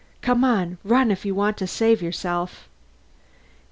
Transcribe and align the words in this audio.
Come 0.21 0.43
on 0.43 0.79
run, 0.83 1.11
if 1.11 1.25
you 1.27 1.35
want 1.35 1.57
to 1.57 1.67
save 1.67 2.01
yourself!" 2.01 2.67